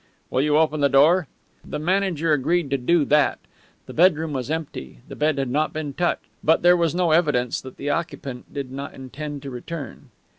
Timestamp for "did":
8.51-8.71